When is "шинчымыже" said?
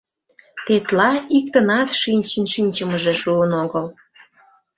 2.53-3.13